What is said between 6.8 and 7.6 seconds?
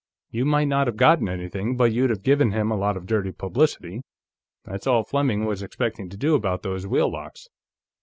wheel locks."